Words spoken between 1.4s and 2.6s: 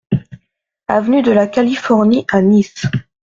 Californie à